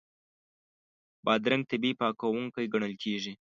بادرنګ 1.25 1.63
طبیعي 1.71 1.97
پاکوونکی 1.99 2.65
ګڼل 2.73 2.93
کېږي. 3.03 3.29